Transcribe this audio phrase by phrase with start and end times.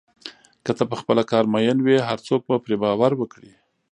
[0.65, 3.51] که ته په خپل کار مین وې، هر څوک به پرې باور وکړي.